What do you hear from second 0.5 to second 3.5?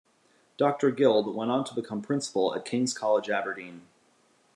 Doctor Guild went on to become principal at King's College,